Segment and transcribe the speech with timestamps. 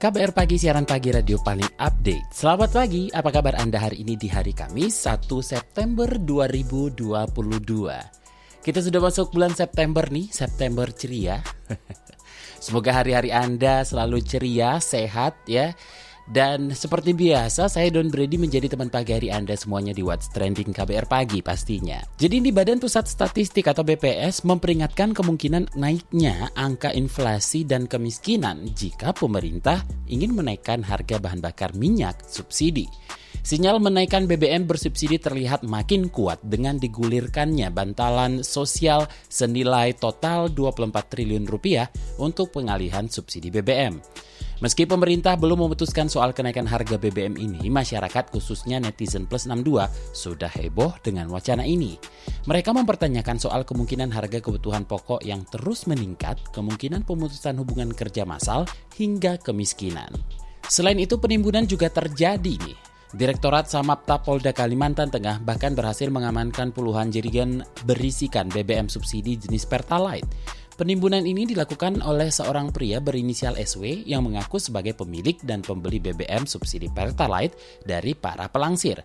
[0.00, 2.32] KBR Pagi, siaran pagi radio paling update.
[2.32, 7.28] Selamat pagi, apa kabar Anda hari ini di hari Kamis 1 September 2022.
[8.64, 11.44] Kita sudah masuk bulan September nih, September ceria.
[12.64, 15.76] Semoga hari-hari Anda selalu ceria, sehat ya.
[16.28, 20.70] Dan seperti biasa, saya Don Brady menjadi teman pagi hari Anda semuanya di What's Trending
[20.70, 22.02] KBR Pagi pastinya.
[22.18, 29.10] Jadi di Badan Pusat Statistik atau BPS memperingatkan kemungkinan naiknya angka inflasi dan kemiskinan jika
[29.16, 32.86] pemerintah ingin menaikkan harga bahan bakar minyak subsidi.
[33.40, 41.48] Sinyal menaikkan BBM bersubsidi terlihat makin kuat dengan digulirkannya bantalan sosial senilai total 24 triliun
[41.48, 41.88] rupiah
[42.20, 43.96] untuk pengalihan subsidi BBM.
[44.60, 50.52] Meski pemerintah belum memutuskan soal kenaikan harga BBM ini, masyarakat khususnya netizen plus 62 sudah
[50.52, 51.96] heboh dengan wacana ini.
[52.44, 58.68] Mereka mempertanyakan soal kemungkinan harga kebutuhan pokok yang terus meningkat, kemungkinan pemutusan hubungan kerja massal,
[59.00, 60.12] hingga kemiskinan.
[60.68, 62.76] Selain itu penimbunan juga terjadi nih.
[63.10, 70.28] Direktorat Samapta Polda Kalimantan Tengah bahkan berhasil mengamankan puluhan jerigen berisikan BBM subsidi jenis Pertalite.
[70.80, 76.48] Penimbunan ini dilakukan oleh seorang pria berinisial SW yang mengaku sebagai pemilik dan pembeli BBM
[76.48, 77.52] subsidi Pertalite
[77.84, 79.04] dari para pelangsir.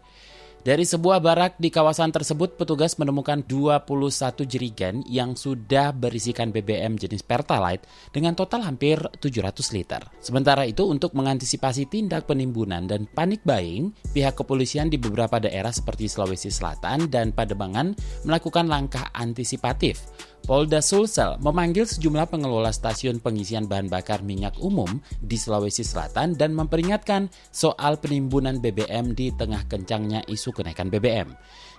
[0.65, 7.21] Dari sebuah barak di kawasan tersebut, petugas menemukan 21 jerigen yang sudah berisikan BBM jenis
[7.21, 10.01] Pertalite dengan total hampir 700 liter.
[10.23, 16.09] Sementara itu, untuk mengantisipasi tindak penimbunan dan panik buying, pihak kepolisian di beberapa daerah seperti
[16.09, 17.94] Sulawesi Selatan dan Pademangan
[18.25, 20.01] melakukan langkah antisipatif.
[20.44, 26.51] Polda Sulsel memanggil sejumlah pengelola stasiun pengisian bahan bakar minyak umum di Sulawesi Selatan dan
[26.51, 31.31] memperingatkan soal penimbunan BBM di tengah kencangnya isu kenaikan BBM.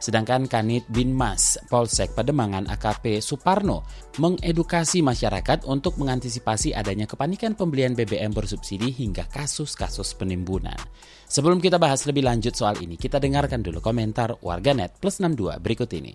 [0.03, 3.87] Sedangkan Kanit Binmas Polsek Pademangan AKP Suparno
[4.19, 10.77] mengedukasi masyarakat untuk mengantisipasi adanya kepanikan pembelian BBM bersubsidi hingga kasus-kasus penimbunan.
[11.27, 15.91] Sebelum kita bahas lebih lanjut soal ini, kita dengarkan dulu komentar warganet plus 62 berikut
[15.97, 16.15] ini.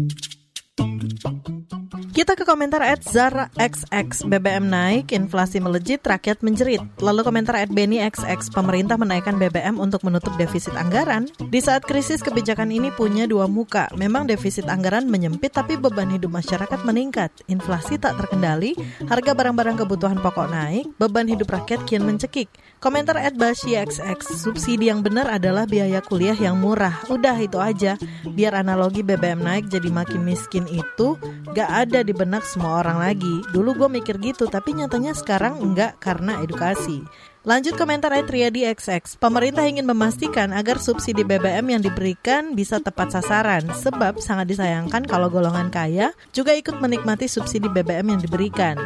[2.31, 6.79] Kita ke komentar at Zara XX BBM naik, inflasi melejit, rakyat menjerit.
[7.03, 11.27] Lalu komentar at Benny XX pemerintah menaikkan BBM untuk menutup defisit anggaran.
[11.51, 13.91] Di saat krisis kebijakan ini punya dua muka.
[13.99, 17.35] Memang defisit anggaran menyempit tapi beban hidup masyarakat meningkat.
[17.51, 18.79] Inflasi tak terkendali,
[19.11, 22.47] harga barang-barang kebutuhan pokok naik, beban hidup rakyat kian mencekik.
[22.79, 26.95] Komentar at Bashi XX, subsidi yang benar adalah biaya kuliah yang murah.
[27.11, 27.99] Udah itu aja.
[28.23, 31.19] Biar analogi BBM naik jadi makin miskin itu
[31.51, 33.41] gak ada di benak semua orang lagi.
[33.49, 37.01] Dulu gue mikir gitu, tapi nyatanya sekarang enggak karena edukasi.
[37.41, 39.17] Lanjut komentar Triadi XX.
[39.17, 45.25] Pemerintah ingin memastikan agar subsidi BBM yang diberikan bisa tepat sasaran, sebab sangat disayangkan kalau
[45.25, 48.77] golongan kaya juga ikut menikmati subsidi BBM yang diberikan.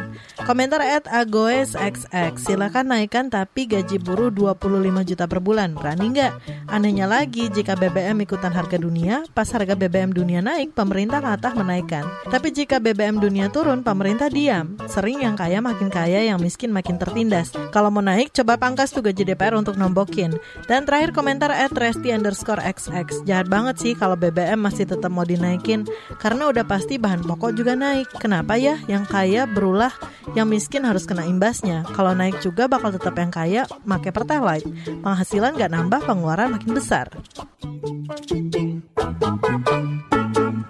[0.48, 2.32] Komentar at Agoes XX.
[2.40, 5.76] Silakan naikkan tapi gaji buruh 25 juta per bulan.
[5.76, 6.32] Berani nggak?
[6.72, 12.08] Anehnya lagi, jika BBM ikutan harga dunia, pas harga BBM dunia naik, pemerintah latah menaikkan.
[12.32, 14.80] Tapi jika BBM dunia turun, pemerintah diam.
[14.88, 17.52] Sering yang kaya makin kaya, yang miskin makin tertindas.
[17.68, 19.26] Kalau mau naik, coba Coba pangkas tuh gaji
[19.58, 20.38] untuk nombokin.
[20.70, 23.26] Dan terakhir komentar at Resti underscore XX.
[23.26, 25.82] Jahat banget sih kalau BBM masih tetap mau dinaikin.
[26.22, 28.06] Karena udah pasti bahan pokok juga naik.
[28.22, 29.90] Kenapa ya yang kaya berulah,
[30.38, 31.82] yang miskin harus kena imbasnya.
[31.90, 34.70] Kalau naik juga bakal tetap yang kaya pakai Pertalite.
[35.02, 37.10] Penghasilan gak nambah, pengeluaran makin besar.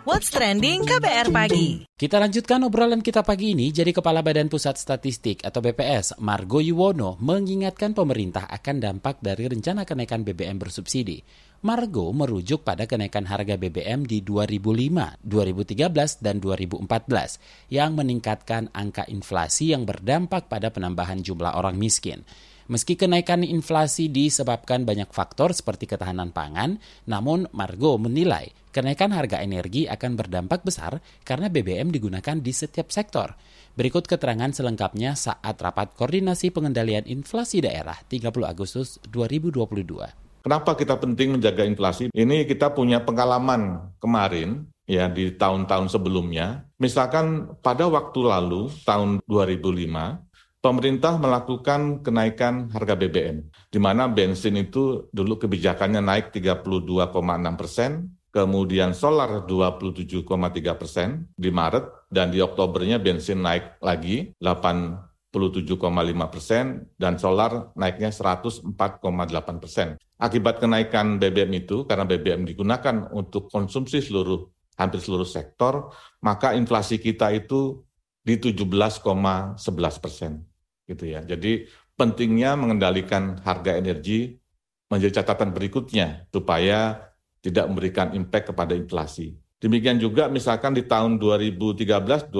[0.06, 1.82] What's Trending KBR Pagi.
[1.91, 3.75] Kita lanjutkan obrolan kita pagi ini.
[3.75, 9.82] Jadi Kepala Badan Pusat Statistik atau BPS, Margo Yuwono, mengingatkan pemerintah akan dampak dari rencana
[9.82, 11.19] kenaikan BBM bersubsidi.
[11.67, 19.75] Margo merujuk pada kenaikan harga BBM di 2005, 2013, dan 2014 yang meningkatkan angka inflasi
[19.75, 22.23] yang berdampak pada penambahan jumlah orang miskin.
[22.67, 29.87] Meski kenaikan inflasi disebabkan banyak faktor seperti ketahanan pangan, namun Margo menilai kenaikan harga energi
[29.87, 33.39] akan berdampak besar karena BBM digunakan di setiap sektor.
[33.79, 40.43] Berikut keterangan selengkapnya saat rapat koordinasi pengendalian inflasi daerah 30 Agustus 2022.
[40.43, 42.11] Kenapa kita penting menjaga inflasi?
[42.11, 46.67] Ini kita punya pengalaman kemarin ya di tahun-tahun sebelumnya.
[46.83, 50.25] Misalkan pada waktu lalu tahun 2005
[50.67, 57.07] pemerintah melakukan kenaikan harga BBM, di mana bensin itu dulu kebijakannya naik 32,6
[57.55, 60.27] persen, kemudian solar 27,3
[60.75, 69.63] persen di Maret, dan di Oktobernya bensin naik lagi 87,5 persen, dan solar naiknya 104,8
[69.63, 69.95] persen.
[70.19, 75.95] Akibat kenaikan BBM itu, karena BBM digunakan untuk konsumsi seluruh hampir seluruh sektor,
[76.27, 77.87] maka inflasi kita itu
[78.27, 80.56] di 17,11 persen
[80.87, 81.21] gitu ya.
[81.23, 81.67] Jadi
[81.99, 84.38] pentingnya mengendalikan harga energi
[84.87, 87.11] menjadi catatan berikutnya supaya
[87.43, 89.35] tidak memberikan impact kepada inflasi.
[89.59, 92.31] Demikian juga misalkan di tahun 2013-2014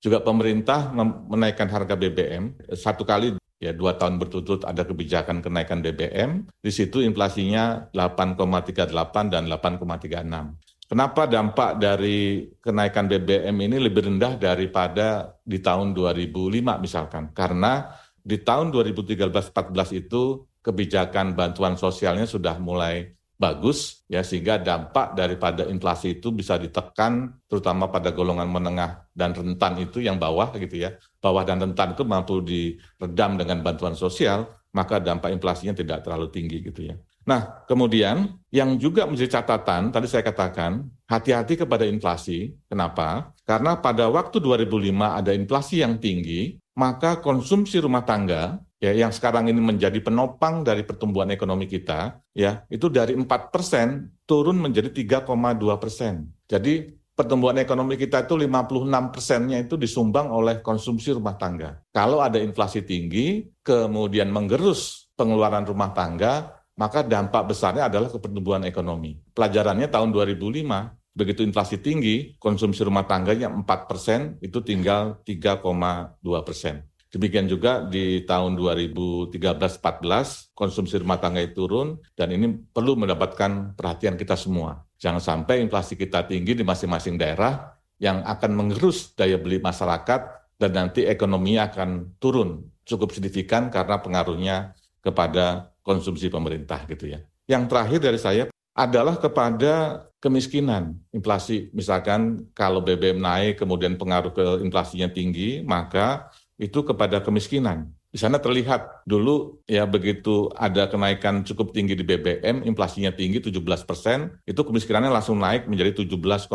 [0.00, 0.92] juga pemerintah
[1.26, 6.44] menaikkan harga BBM satu kali ya dua tahun berturut-turut ada kebijakan kenaikan BBM.
[6.60, 10.65] Di situ inflasinya 8,38 dan 8,36.
[10.86, 17.34] Kenapa dampak dari kenaikan BBM ini lebih rendah daripada di tahun 2005 misalkan?
[17.34, 17.90] Karena
[18.22, 19.50] di tahun 2013-14
[19.98, 27.36] itu kebijakan bantuan sosialnya sudah mulai bagus ya sehingga dampak daripada inflasi itu bisa ditekan
[27.44, 30.94] terutama pada golongan menengah dan rentan itu yang bawah gitu ya.
[31.18, 36.62] Bawah dan rentan itu mampu diredam dengan bantuan sosial, maka dampak inflasinya tidak terlalu tinggi
[36.62, 36.96] gitu ya.
[37.26, 42.54] Nah, kemudian yang juga menjadi catatan, tadi saya katakan, hati-hati kepada inflasi.
[42.70, 43.34] Kenapa?
[43.42, 49.48] Karena pada waktu 2005 ada inflasi yang tinggi, maka konsumsi rumah tangga ya yang sekarang
[49.48, 54.92] ini menjadi penopang dari pertumbuhan ekonomi kita ya itu dari 4% turun menjadi
[55.24, 56.44] 3,2%.
[56.44, 56.74] Jadi
[57.16, 61.80] pertumbuhan ekonomi kita itu 56 persennya itu disumbang oleh konsumsi rumah tangga.
[61.88, 68.62] Kalau ada inflasi tinggi, kemudian menggerus pengeluaran rumah tangga, maka dampak besarnya adalah ke pertumbuhan
[68.68, 69.16] ekonomi.
[69.32, 76.84] Pelajarannya tahun 2005, begitu inflasi tinggi, konsumsi rumah tangganya 4 persen, itu tinggal 3,2 persen.
[77.08, 84.20] Demikian juga di tahun 2013-14, konsumsi rumah tangga itu turun, dan ini perlu mendapatkan perhatian
[84.20, 84.84] kita semua.
[85.00, 90.20] Jangan sampai inflasi kita tinggi di masing-masing daerah yang akan mengerus daya beli masyarakat,
[90.60, 94.56] dan nanti ekonominya akan turun cukup signifikan karena pengaruhnya
[95.04, 97.22] kepada konsumsi pemerintah gitu ya.
[97.46, 98.44] Yang terakhir dari saya
[98.74, 100.98] adalah kepada kemiskinan.
[101.14, 106.28] Inflasi misalkan kalau BBM naik kemudian pengaruh ke inflasinya tinggi, maka
[106.58, 107.94] itu kepada kemiskinan.
[108.16, 113.60] Di sana terlihat dulu ya begitu ada kenaikan cukup tinggi di BBM, inflasinya tinggi 17
[113.84, 116.48] persen, itu kemiskinannya langsung naik menjadi 17,75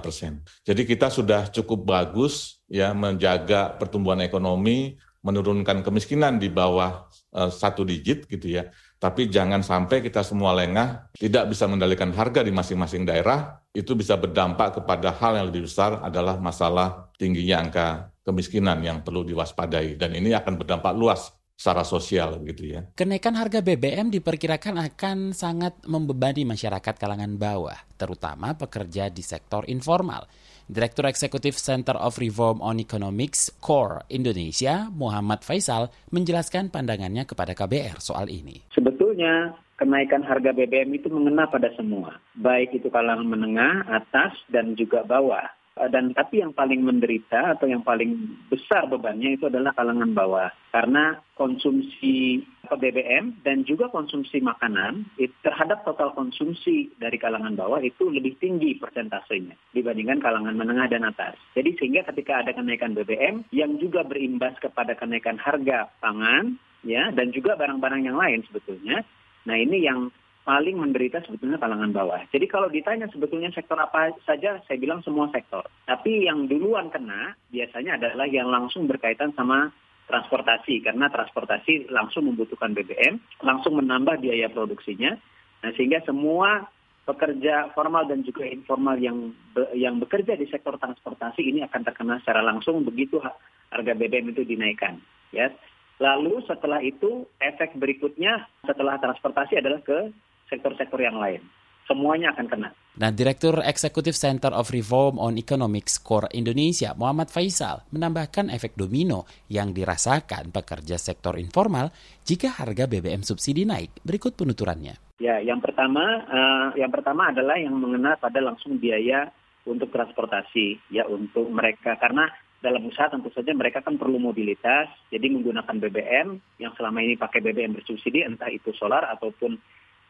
[0.00, 0.40] persen.
[0.64, 4.96] Jadi kita sudah cukup bagus ya menjaga pertumbuhan ekonomi,
[5.28, 7.04] menurunkan kemiskinan di bawah
[7.36, 8.72] uh, satu digit gitu ya.
[8.96, 14.16] Tapi jangan sampai kita semua lengah, tidak bisa mengendalikan harga di masing-masing daerah, itu bisa
[14.18, 17.86] berdampak kepada hal yang lebih besar adalah masalah tingginya angka
[18.26, 19.94] kemiskinan yang perlu diwaspadai.
[19.94, 22.80] Dan ini akan berdampak luas secara sosial gitu ya.
[22.94, 30.30] Kenaikan harga BBM diperkirakan akan sangat membebani masyarakat kalangan bawah, terutama pekerja di sektor informal.
[30.68, 38.04] Direktur Eksekutif Center of Reform on Economics Core Indonesia, Muhammad Faisal, menjelaskan pandangannya kepada KBR
[38.04, 38.68] soal ini.
[38.76, 45.08] Sebetulnya kenaikan harga BBM itu mengena pada semua, baik itu kalangan menengah, atas, dan juga
[45.08, 45.48] bawah.
[45.78, 48.18] Eh, dan tapi yang paling menderita atau yang paling
[48.50, 55.06] besar bebannya itu adalah kalangan bawah karena konsumsi BBM dan juga konsumsi makanan
[55.40, 61.38] terhadap total konsumsi dari kalangan bawah itu lebih tinggi persentasenya dibandingkan kalangan menengah dan atas.
[61.54, 67.30] Jadi sehingga ketika ada kenaikan BBM yang juga berimbas kepada kenaikan harga pangan ya dan
[67.30, 69.06] juga barang-barang yang lain sebetulnya.
[69.46, 70.10] Nah ini yang
[70.48, 72.24] paling menderita sebetulnya kalangan bawah.
[72.32, 75.60] Jadi kalau ditanya sebetulnya sektor apa saja, saya bilang semua sektor.
[75.84, 79.68] Tapi yang duluan kena biasanya adalah yang langsung berkaitan sama
[80.08, 85.12] transportasi karena transportasi langsung membutuhkan BBM, langsung menambah biaya produksinya.
[85.60, 86.64] Nah, sehingga semua
[87.04, 92.24] pekerja formal dan juga informal yang be, yang bekerja di sektor transportasi ini akan terkena
[92.24, 93.20] secara langsung begitu
[93.68, 94.96] harga BBM itu dinaikkan,
[95.28, 95.52] ya.
[95.98, 100.14] Lalu setelah itu efek berikutnya setelah transportasi adalah ke
[100.48, 101.44] sektor-sektor yang lain.
[101.88, 102.68] Semuanya akan kena.
[103.00, 109.24] Nah, Direktur Eksekutif Center of Reform on Economics Core Indonesia, Muhammad Faisal, menambahkan efek domino
[109.48, 111.88] yang dirasakan pekerja sektor informal
[112.28, 114.04] jika harga BBM subsidi naik.
[114.04, 115.16] Berikut penuturannya.
[115.16, 119.32] Ya, yang pertama, uh, yang pertama adalah yang mengenai pada langsung biaya
[119.64, 122.28] untuk transportasi, ya untuk mereka karena
[122.58, 126.28] dalam usaha tentu saja mereka kan perlu mobilitas, jadi menggunakan BBM
[126.58, 129.54] yang selama ini pakai BBM bersubsidi, entah itu solar ataupun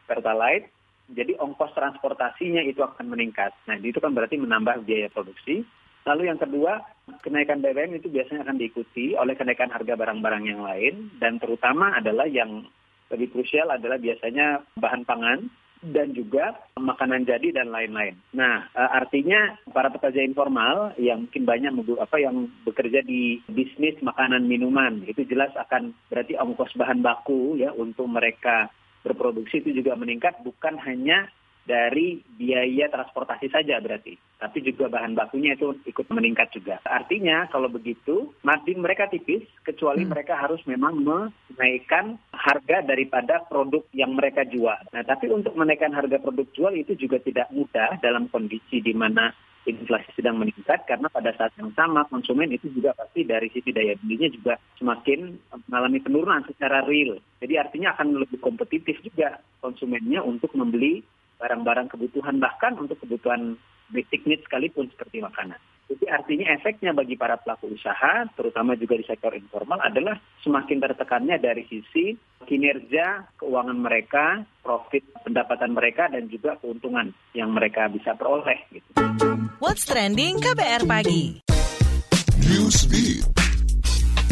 [0.09, 0.73] Pertalite.
[1.09, 3.49] jadi ongkos transportasinya itu akan meningkat.
[3.65, 5.65] Nah, itu kan berarti menambah biaya produksi.
[6.05, 6.85] Lalu yang kedua,
[7.25, 12.29] kenaikan BBM itu biasanya akan diikuti oleh kenaikan harga barang-barang yang lain dan terutama adalah
[12.29, 12.61] yang
[13.09, 15.49] lebih krusial adalah biasanya bahan pangan
[15.79, 18.19] dan juga makanan jadi dan lain-lain.
[18.35, 21.71] Nah, eh, artinya para pekerja informal yang mungkin banyak
[22.03, 27.71] apa yang bekerja di bisnis makanan minuman itu jelas akan berarti ongkos bahan baku ya
[27.71, 28.67] untuk mereka
[29.05, 31.31] berproduksi itu juga meningkat bukan hanya
[31.69, 36.81] dari biaya transportasi saja berarti, tapi juga bahan bakunya itu ikut meningkat juga.
[36.81, 40.09] Artinya kalau begitu margin mereka tipis kecuali hmm.
[40.09, 44.81] mereka harus memang menaikkan harga daripada produk yang mereka jual.
[44.89, 49.29] Nah, tapi untuk menaikkan harga produk jual itu juga tidak mudah dalam kondisi di mana
[49.67, 53.97] inflasi sedang meningkat karena pada saat yang sama konsumen itu juga pasti dari sisi daya
[53.99, 55.35] belinya juga semakin
[55.67, 57.19] mengalami penurunan secara real.
[57.43, 61.03] Jadi artinya akan lebih kompetitif juga konsumennya untuk membeli
[61.39, 63.55] barang-barang kebutuhan bahkan untuk kebutuhan
[63.89, 65.57] basic needs sekalipun seperti makanan.
[65.89, 71.41] Jadi artinya efeknya bagi para pelaku usaha, terutama juga di sektor informal adalah semakin tertekannya
[71.41, 72.13] dari sisi
[72.45, 78.69] kinerja keuangan mereka, profit pendapatan mereka, dan juga keuntungan yang mereka bisa peroleh.
[78.69, 79.28] Gitu.
[79.59, 81.43] What's Trending KBR Pagi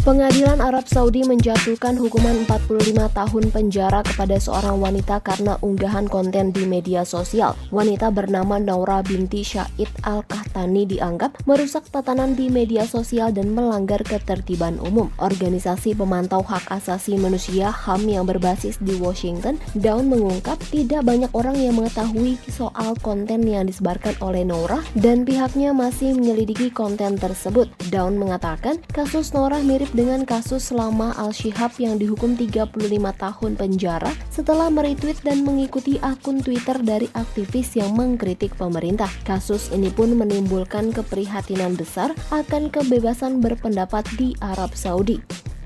[0.08, 6.64] Pengadilan Arab Saudi menjatuhkan hukuman 45 tahun penjara kepada seorang wanita karena unggahan konten di
[6.64, 7.60] media sosial.
[7.76, 14.80] Wanita bernama Naura binti Syahid Al-Kahtani dianggap merusak tatanan di media sosial dan melanggar ketertiban
[14.80, 15.12] umum.
[15.20, 21.60] Organisasi pemantau hak asasi manusia HAM yang berbasis di Washington, Daun mengungkap tidak banyak orang
[21.60, 27.68] yang mengetahui soal konten yang disebarkan oleh Naura dan pihaknya masih menyelidiki konten tersebut.
[27.92, 32.70] Daun mengatakan kasus Naura mirip dengan kasus Lama Al-Shihab yang dihukum 35
[33.18, 39.10] tahun penjara setelah meretweet dan mengikuti akun Twitter dari aktivis yang mengkritik pemerintah.
[39.26, 45.18] Kasus ini pun menimbulkan keprihatinan besar akan kebebasan berpendapat di Arab Saudi.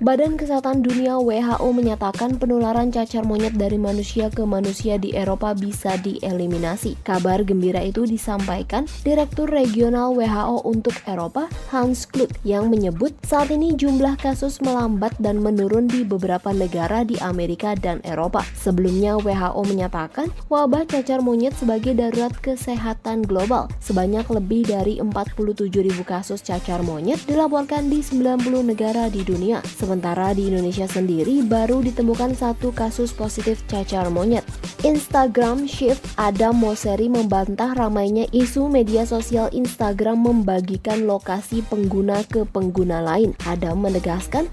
[0.01, 5.93] Badan Kesehatan Dunia WHO menyatakan penularan cacar monyet dari manusia ke manusia di Eropa bisa
[6.01, 6.97] dieliminasi.
[7.05, 13.77] Kabar gembira itu disampaikan Direktur Regional WHO untuk Eropa, Hans Kluth, yang menyebut saat ini
[13.77, 18.45] jumlah kasus melambat dan menurun di beberapa negara di Amerika dan Eropa.
[18.53, 23.65] Sebelumnya WHO menyatakan wabah cacar monyet sebagai darurat kesehatan global.
[23.81, 25.73] Sebanyak lebih dari 47.000
[26.05, 29.65] kasus cacar monyet dilaporkan di 90 negara di dunia.
[29.65, 34.45] Sementara di Indonesia sendiri baru ditemukan satu kasus positif cacar monyet.
[34.85, 43.01] Instagram Shift Adam Moseri membantah ramainya isu media sosial Instagram membagikan lokasi pengguna ke pengguna
[43.01, 43.33] lain.
[43.49, 44.00] Adam menegaskan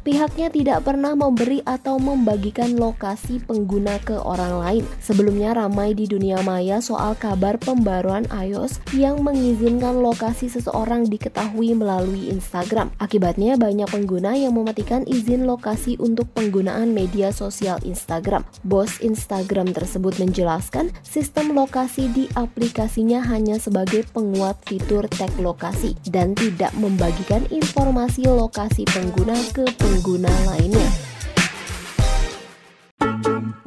[0.04, 4.84] pihaknya tidak pernah memberi atau membagikan lokasi pengguna ke orang lain.
[5.00, 12.28] Sebelumnya ramai di dunia maya soal kabar pembaruan iOS yang mengizinkan lokasi seseorang diketahui melalui
[12.28, 12.92] Instagram.
[13.00, 18.44] Akibatnya banyak pengguna yang mematikan izin lokasi untuk penggunaan media sosial Instagram.
[18.68, 26.36] Bos Instagram tersebut menjelaskan sistem lokasi di aplikasinya hanya sebagai penguat fitur tag lokasi dan
[26.36, 31.07] tidak membagikan informasi lokasi pengguna ke pengguna lainnya.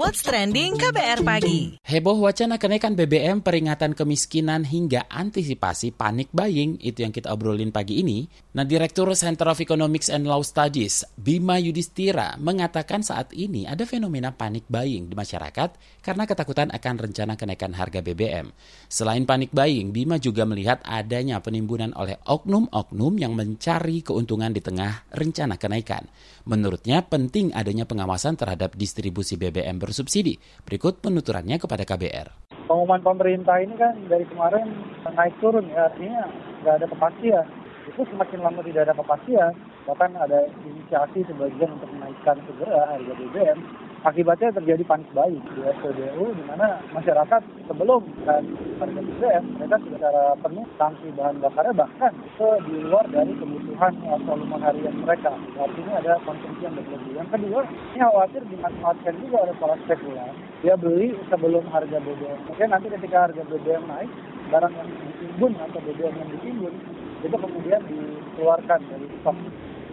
[0.02, 1.78] What's Trending KBR Pagi.
[1.86, 8.02] Heboh wacana kenaikan BBM, peringatan kemiskinan hingga antisipasi panik buying, itu yang kita obrolin pagi
[8.02, 8.26] ini.
[8.58, 14.34] Nah, Direktur Center of Economics and Law Studies, Bima Yudhistira, mengatakan saat ini ada fenomena
[14.34, 18.50] panik buying di masyarakat karena ketakutan akan rencana kenaikan harga BBM.
[18.90, 25.14] Selain panik buying, Bima juga melihat adanya penimbunan oleh oknum-oknum yang mencari keuntungan di tengah
[25.14, 26.10] rencana kenaikan.
[26.50, 30.40] Menurutnya penting adanya pengawasan terhadap distribusi BBM bersubsidi.
[30.64, 32.56] Berikut penuturannya kepada KBR.
[32.72, 34.72] Pengumuman pemerintah ini kan dari kemarin
[35.12, 36.32] naik turun ya, artinya
[36.64, 37.46] nggak ada kepastian.
[37.92, 39.52] Itu semakin lama tidak ada kepastian,
[39.84, 43.60] bahkan ada inisiasi sebagian untuk menaikkan segera harga BBM,
[44.02, 48.50] Akibatnya terjadi panik buying di SPBU di mana masyarakat sebelum dan
[48.82, 54.18] harga BBM mereka secara penuh tangki bahan bakarnya bahkan ke di luar dari kebutuhan uh,
[54.26, 55.38] volume harian mereka.
[55.54, 57.14] Artinya ada konsumsi yang berlebih.
[57.14, 57.62] Yang kedua,
[57.94, 60.34] ini khawatir dimanfaatkan juga oleh para spekulan.
[60.66, 62.40] Dia beli sebelum harga BBM.
[62.50, 64.10] Mungkin nanti ketika harga BBM naik,
[64.50, 66.74] barang yang ditimbun atau BBM yang ditimbun
[67.22, 69.38] itu kemudian dikeluarkan dari stok.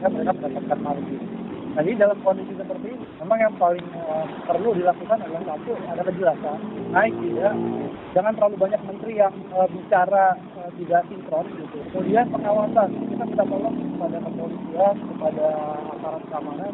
[0.00, 1.37] Ya, mereka mendapatkan margin.
[1.78, 6.58] Jadi dalam kondisi seperti ini, memang yang paling uh, perlu dilakukan adalah satu ada kejelasan,
[6.90, 7.54] naik tidak,
[8.18, 11.78] jangan terlalu banyak menteri yang uh, bicara uh, tidak sinkron gitu.
[11.94, 15.46] Kemudian pengawasan, kita minta tolong kepada kepolisian, kepada
[15.94, 16.72] aparat keamanan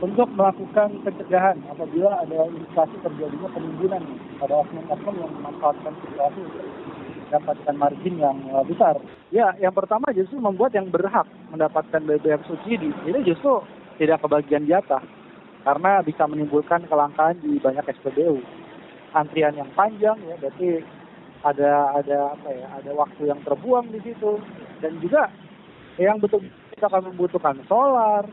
[0.00, 4.02] untuk melakukan pencegahan apabila ada indikasi terjadinya penimbunan
[4.40, 6.64] pada oknum-oknum yang memanfaatkan situasi untuk
[7.28, 8.96] mendapatkan margin yang besar.
[9.28, 13.60] Ya, yang pertama justru membuat yang berhak mendapatkan BBM subsidi ini justru
[13.98, 15.02] tidak kebagian jatah
[15.62, 18.42] karena bisa menimbulkan kelangkaan di banyak SPBU.
[19.12, 20.80] Antrian yang panjang ya, berarti
[21.44, 24.40] ada ada apa ya, ada waktu yang terbuang di situ
[24.80, 25.28] dan juga
[26.00, 26.40] yang betul
[26.72, 28.24] kita akan membutuhkan solar,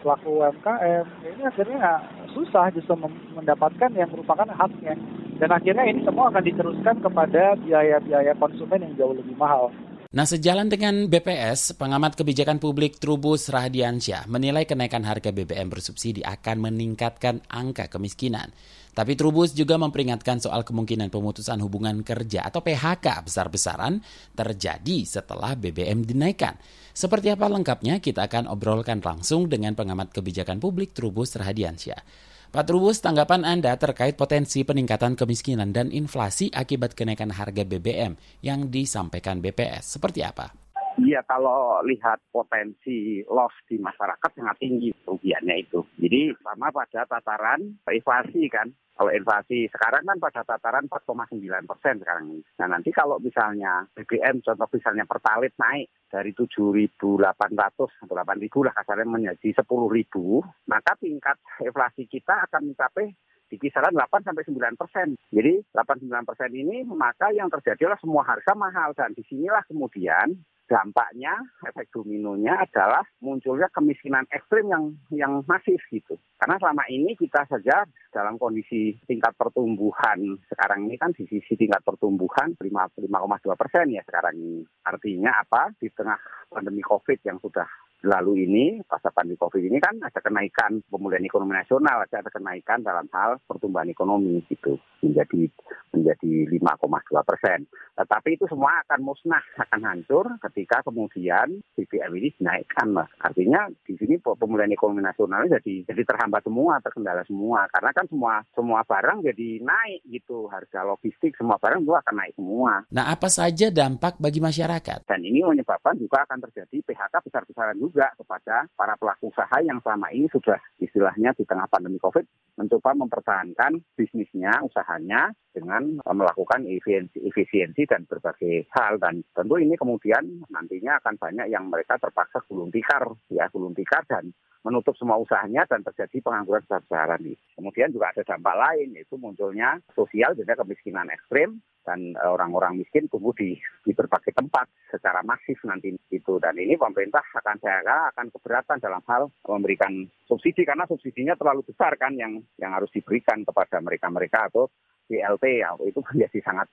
[0.00, 2.00] pelaku UMKM, ini akhirnya
[2.32, 2.94] susah justru
[3.34, 4.94] mendapatkan yang merupakan haknya.
[5.38, 9.70] Dan akhirnya ini semua akan diteruskan kepada biaya-biaya konsumen yang jauh lebih mahal.
[10.08, 16.64] Nah, sejalan dengan BPS, pengamat kebijakan publik Trubus Rahadiansyah menilai kenaikan harga BBM bersubsidi akan
[16.64, 18.48] meningkatkan angka kemiskinan.
[18.96, 24.00] Tapi Trubus juga memperingatkan soal kemungkinan pemutusan hubungan kerja atau PHK besar-besaran
[24.32, 26.56] terjadi setelah BBM dinaikkan.
[26.96, 32.00] Seperti apa lengkapnya kita akan obrolkan langsung dengan pengamat kebijakan publik Trubus Rahadiansyah.
[32.48, 38.72] Pak Trubus, tanggapan Anda terkait potensi peningkatan kemiskinan dan inflasi akibat kenaikan harga BBM yang
[38.72, 40.67] disampaikan BPS, seperti apa?
[40.98, 45.86] Iya, kalau lihat potensi loss di masyarakat sangat tinggi kerugiannya itu.
[45.94, 48.66] Jadi sama pada tataran inflasi kan.
[48.98, 51.38] Kalau inflasi sekarang kan pada tataran 4,9
[51.70, 52.42] persen sekarang ini.
[52.58, 59.06] Nah nanti kalau misalnya BBM contoh misalnya pertalit naik dari 7.800 atau 8.000 lah kasarnya
[59.06, 63.14] menjadi 10.000, maka tingkat inflasi kita akan mencapai
[63.48, 65.14] di kisaran 8 sampai 9 persen.
[65.30, 70.34] Jadi 8-9 persen ini maka yang terjadi adalah semua harga mahal dan di sinilah kemudian
[70.68, 71.32] dampaknya
[71.64, 76.20] efek dominonya adalah munculnya kemiskinan ekstrim yang yang masif gitu.
[76.36, 81.80] Karena selama ini kita saja dalam kondisi tingkat pertumbuhan sekarang ini kan di sisi tingkat
[81.82, 83.08] pertumbuhan 5,2
[83.56, 84.62] persen ya sekarang ini.
[84.84, 85.72] Artinya apa?
[85.80, 86.20] Di tengah
[86.52, 87.66] pandemi COVID yang sudah
[88.06, 93.10] lalu ini, pasca pandemi COVID ini kan ada kenaikan pemulihan ekonomi nasional, ada kenaikan dalam
[93.10, 95.50] hal pertumbuhan ekonomi gitu menjadi
[95.94, 97.58] menjadi 5,2 persen.
[97.94, 103.10] Tetapi itu semua akan musnah, akan hancur ketika kemudian BBM ini dinaikkan, mas.
[103.18, 107.66] Artinya di sini pemulihan ekonomi nasional jadi jadi terhambat semua, terkendala semua.
[107.70, 112.34] Karena kan semua semua barang jadi naik gitu, harga logistik semua barang itu akan naik
[112.38, 112.72] semua.
[112.94, 115.08] Nah, apa saja dampak bagi masyarakat?
[115.08, 120.12] Dan ini menyebabkan juga akan terjadi PHK besar-besaran juga kepada para pelaku usaha yang selama
[120.12, 122.24] ini sudah istilahnya di tengah pandemi COVID
[122.58, 130.42] mencoba mempertahankan bisnisnya, usahanya dengan melakukan efisiensi, efisiensi dan berbagai hal dan tentu ini kemudian
[130.50, 134.34] nantinya akan banyak yang mereka terpaksa gulung tikar ya gulung tikar dan
[134.66, 137.22] menutup semua usahanya dan terjadi pengangguran besar-besaran.
[137.54, 143.08] Kemudian juga ada dampak lain yaitu munculnya sosial jadi kemiskinan ekstrim dan e, orang-orang miskin
[143.08, 148.28] tumbuh di, di berbagai tempat secara masif nanti itu dan ini pemerintah akan saya akan
[148.28, 153.80] keberatan dalam hal memberikan subsidi karena subsidinya terlalu besar kan yang yang harus diberikan kepada
[153.80, 154.68] mereka-mereka atau
[155.08, 156.68] BLT ya itu menjadi sangat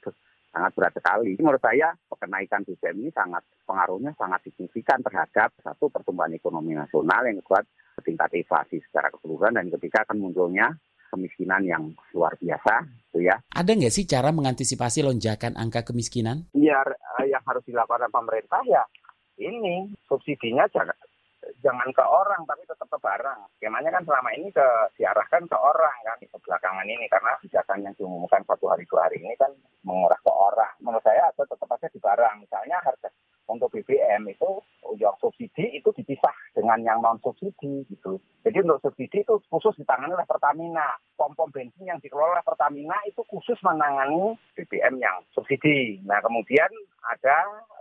[0.55, 1.35] sangat berat sekali.
[1.35, 7.43] Menurut saya kenaikan BBM ini sangat pengaruhnya sangat signifikan terhadap satu pertumbuhan ekonomi nasional yang
[7.43, 7.67] kuat
[8.07, 10.71] tingkat inflasi secara keseluruhan dan ketika akan munculnya
[11.11, 13.35] kemiskinan yang luar biasa, itu ya.
[13.53, 16.49] Ada nggak sih cara mengantisipasi lonjakan angka kemiskinan?
[16.53, 16.81] Ya,
[17.23, 18.83] yang harus dilakukan pemerintah ya
[19.39, 20.95] ini subsidinya jangan
[21.61, 23.39] jangan ke orang tapi tetap ke barang.
[23.59, 27.93] Skemanya kan selama ini ke diarahkan ke orang kan di belakangan ini karena kebijakan yang
[27.93, 29.51] diumumkan satu hari dua hari ini kan
[29.85, 30.73] mengarah ke orang.
[30.81, 32.35] Menurut saya atau tetap aja di barang.
[32.41, 33.09] Misalnya harga
[33.45, 34.49] untuk BBM itu
[34.97, 38.19] yang subsidi itu dipisah dengan yang non subsidi gitu.
[38.41, 40.97] Jadi untuk subsidi itu khusus ditangani oleh Pertamina.
[41.15, 46.03] Pom-pom bensin yang dikelola oleh Pertamina itu khusus menangani BBM yang subsidi.
[46.03, 46.69] Nah kemudian
[47.05, 47.37] ada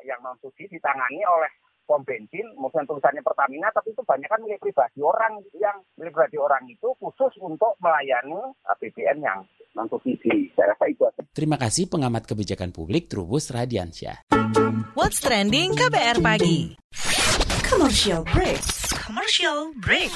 [0.07, 1.50] yang non subsidi ditangani oleh
[1.85, 6.40] pom bensin, mungkin tulisannya Pertamina, tapi itu banyak kan milik pribadi orang yang milik pribadi
[6.40, 9.44] orang itu khusus untuk melayani uh, BBM yang
[9.77, 10.48] non subsidi.
[10.57, 11.05] Saya rasa itu.
[11.37, 14.24] Terima kasih pengamat kebijakan publik Trubus Radiansyah.
[14.94, 16.78] What's trending KBR pagi?
[17.66, 18.62] Commercial break.
[18.94, 20.14] Commercial break.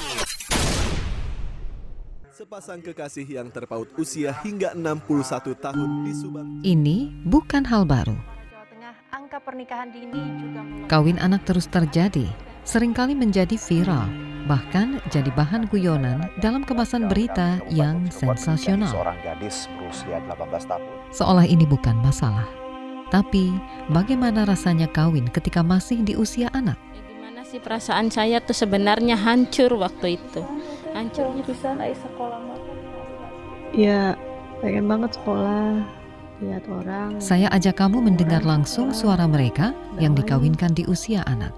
[2.31, 6.47] Sepasang kekasih yang terpaut usia hingga 61 tahun di Subang.
[6.63, 8.39] Ini bukan hal baru
[9.29, 12.25] angka pernikahan dini juga Kawin anak terus terjadi,
[12.65, 14.09] sering kali menjadi viral,
[14.49, 18.89] bahkan jadi bahan guyonan dalam kemasan berita yang sensasional.
[18.89, 20.85] Seorang gadis berusia 18 tahun.
[21.13, 22.68] Seolah ini bukan masalah.
[23.09, 23.49] Tapi,
[23.89, 26.77] bagaimana rasanya kawin ketika masih di usia anak?
[26.93, 30.41] Gimana sih perasaan saya tuh sebenarnya hancur waktu itu.
[30.93, 32.41] Hancur bisa naik sekolah
[33.69, 34.17] Ya,
[34.65, 35.85] pengen banget sekolah,
[36.41, 37.21] lihat orang.
[37.21, 41.53] Saya ajak kamu mendengar langsung suara mereka yang dikawinkan di usia anak.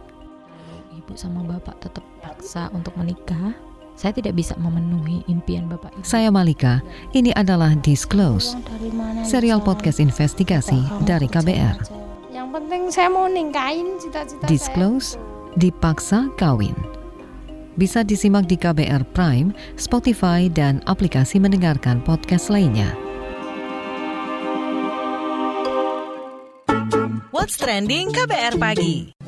[0.91, 3.70] Ibu sama bapak tetap paksa untuk menikah.
[3.95, 6.03] Saya tidak bisa memenuhi impian Bapak Ibu.
[6.05, 6.79] Saya Malika,
[7.11, 8.57] ini adalah Disclose,
[9.23, 11.77] serial podcast investigasi dari KBR.
[12.31, 15.15] Yang penting saya mau ningkain cita-cita Disclose,
[15.59, 16.75] dipaksa kawin.
[17.79, 22.91] Bisa disimak di KBR Prime, Spotify, dan aplikasi mendengarkan podcast lainnya.
[27.31, 29.20] What's Trending KBR Pagi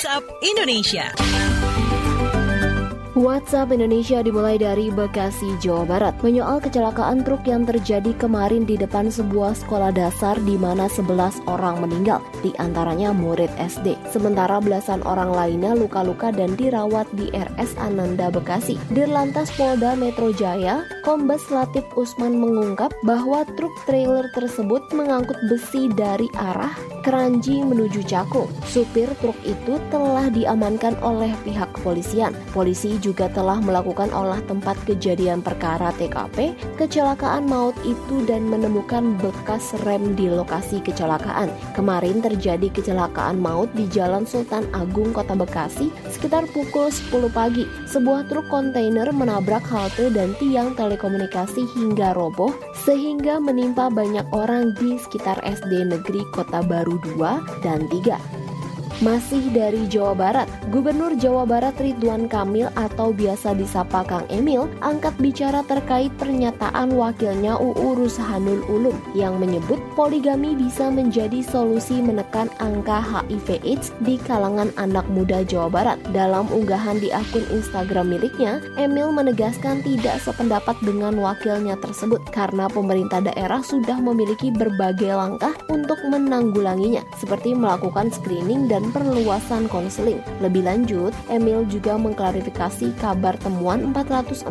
[0.00, 1.12] WhatsApp Indonesia
[3.18, 6.14] WhatsApp Indonesia dimulai dari Bekasi, Jawa Barat.
[6.22, 11.82] Menyoal kecelakaan truk yang terjadi kemarin di depan sebuah sekolah dasar di mana 11 orang
[11.82, 13.98] meninggal, di antaranya murid SD.
[14.14, 18.78] Sementara belasan orang lainnya luka-luka dan dirawat di RS Ananda Bekasi.
[18.94, 26.30] Dirlantas Polda Metro Jaya, Kombes Latif Usman mengungkap bahwa truk trailer tersebut mengangkut besi dari
[26.38, 26.70] arah
[27.00, 28.46] Keranji menuju Cakung.
[28.68, 32.36] Supir truk itu telah diamankan oleh pihak kepolisian.
[32.52, 39.72] Polisi juga telah melakukan olah tempat kejadian perkara TKP kecelakaan maut itu dan menemukan bekas
[39.88, 41.48] rem di lokasi kecelakaan.
[41.72, 47.64] Kemarin terjadi kecelakaan maut di Jalan Sultan Agung Kota Bekasi sekitar pukul 10 pagi.
[47.88, 52.52] Sebuah truk kontainer menabrak halte dan tiang telekomunikasi hingga roboh
[52.84, 58.49] sehingga menimpa banyak orang di sekitar SD Negeri Kota Baru 2 dan 3.
[59.00, 65.16] Masih dari Jawa Barat, Gubernur Jawa Barat Ridwan Kamil atau biasa disapa Kang Emil angkat
[65.16, 73.00] bicara terkait pernyataan wakilnya UU Rushanul Ulum yang menyebut poligami bisa menjadi solusi menekan angka
[73.00, 75.96] HIV AIDS di kalangan anak muda Jawa Barat.
[76.12, 83.24] Dalam unggahan di akun Instagram miliknya, Emil menegaskan tidak sependapat dengan wakilnya tersebut karena pemerintah
[83.24, 90.20] daerah sudah memiliki berbagai langkah untuk menanggulanginya seperti melakukan screening dan perluasan konseling.
[90.38, 94.46] Lebih lanjut, Emil juga mengklarifikasi kabar temuan 414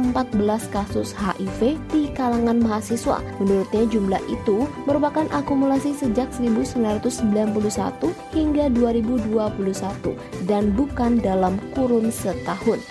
[0.71, 3.21] kasus HIV di kalangan mahasiswa.
[3.37, 7.53] Menurutnya jumlah itu merupakan akumulasi sejak 1991
[8.33, 10.15] hingga 2021
[10.47, 12.81] dan bukan dalam kurun setahun.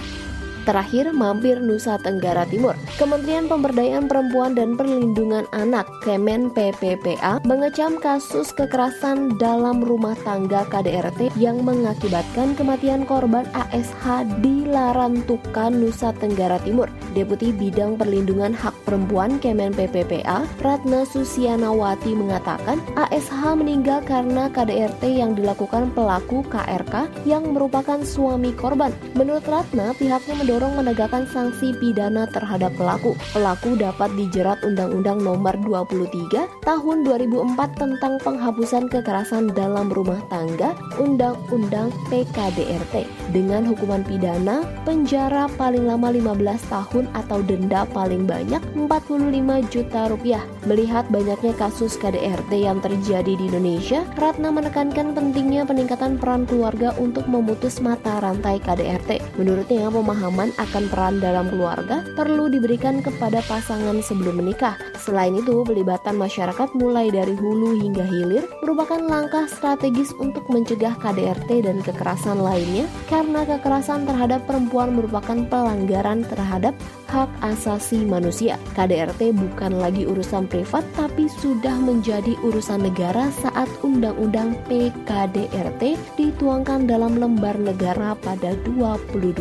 [0.68, 2.76] Terakhir, mampir Nusa Tenggara Timur.
[3.00, 11.32] Kementerian Pemberdayaan Perempuan dan Perlindungan Anak Kemen PPPA mengecam kasus kekerasan dalam rumah tangga KDRT
[11.40, 16.92] yang mengakibatkan kematian korban ASH di Larantuka, Nusa Tenggara Timur.
[17.16, 25.32] Deputi Bidang Perlindungan Hak Perempuan Kemen PPPA, Ratna Susianawati mengatakan ASH meninggal karena KDRT yang
[25.32, 28.92] dilakukan pelaku KRK yang merupakan suami korban.
[29.16, 33.14] Menurut Ratna, pihaknya mendorong mendorong menegakkan sanksi pidana terhadap pelaku.
[33.30, 41.94] Pelaku dapat dijerat Undang-Undang Nomor 23 Tahun 2004 tentang penghapusan kekerasan dalam rumah tangga, Undang-Undang
[42.10, 50.10] PKDRT, dengan hukuman pidana penjara paling lama 15 tahun atau denda paling banyak 45 juta
[50.10, 50.42] rupiah.
[50.66, 57.30] Melihat banyaknya kasus KDRT yang terjadi di Indonesia, Ratna menekankan pentingnya peningkatan peran keluarga untuk
[57.30, 59.38] memutus mata rantai KDRT.
[59.38, 64.78] Menurutnya, pemahaman pemahaman akan peran dalam keluarga perlu diberikan kepada pasangan sebelum menikah.
[65.02, 71.66] Selain itu, pelibatan masyarakat mulai dari hulu hingga hilir merupakan langkah strategis untuk mencegah KDRT
[71.66, 76.78] dan kekerasan lainnya karena kekerasan terhadap perempuan merupakan pelanggaran terhadap
[77.10, 78.60] hak asasi manusia.
[78.78, 87.18] KDRT bukan lagi urusan privat tapi sudah menjadi urusan negara saat Undang-Undang PKDRT dituangkan dalam
[87.18, 89.34] lembar negara pada 22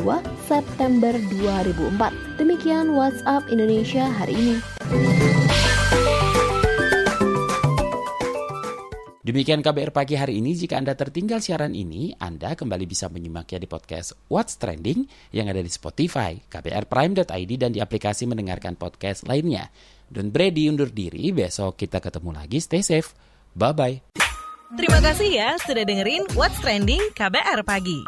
[0.47, 1.19] September Desember
[1.99, 2.39] 2004.
[2.39, 4.55] Demikian WhatsApp Indonesia hari ini.
[9.19, 10.55] Demikian KBR pagi hari ini.
[10.55, 15.03] Jika Anda tertinggal siaran ini, Anda kembali bisa menyimaknya di podcast What's Trending
[15.35, 19.67] yang ada di Spotify, kbrprime.id, dan di aplikasi mendengarkan podcast lainnya.
[20.07, 22.63] Dan Brady undur diri, besok kita ketemu lagi.
[22.63, 23.11] Stay safe.
[23.59, 24.15] Bye-bye.
[24.79, 28.07] Terima kasih ya sudah dengerin What's Trending KBR Pagi.